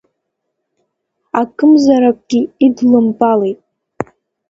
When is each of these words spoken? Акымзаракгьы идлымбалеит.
Акымзаракгьы 1.41 2.39
идлымбалеит. 2.65 3.59